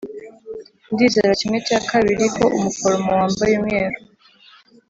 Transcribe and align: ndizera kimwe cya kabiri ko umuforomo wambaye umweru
ndizera 0.91 1.31
kimwe 1.39 1.57
cya 1.67 1.79
kabiri 1.89 2.25
ko 2.35 2.43
umuforomo 2.57 3.09
wambaye 3.19 3.53
umweru 3.59 3.97